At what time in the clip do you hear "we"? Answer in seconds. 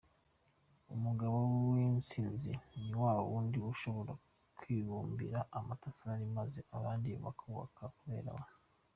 8.37-8.43